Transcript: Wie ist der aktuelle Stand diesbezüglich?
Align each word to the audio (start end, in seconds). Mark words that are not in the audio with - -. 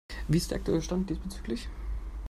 Wie 0.27 0.37
ist 0.37 0.49
der 0.49 0.57
aktuelle 0.57 0.81
Stand 0.81 1.11
diesbezüglich? 1.11 1.69